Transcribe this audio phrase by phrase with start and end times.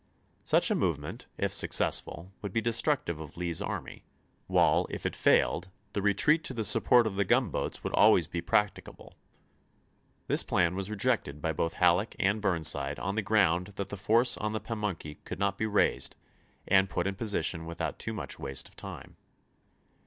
[0.43, 4.03] Such a movement, if successful, would be destructive of Lee's army;
[4.47, 8.41] while if it failed, the retreat to the support of the gunboats would always be
[8.41, 9.13] practicable.
[10.25, 13.95] This plan was rejected by both Lincoln Halleck and Burnside on the ground that the
[13.95, 16.15] force %?vHf7f' on the Pamunkey could not be raised
[16.67, 17.19] and put in Note.' ^ms.
[17.19, 19.17] position without too much waste of time.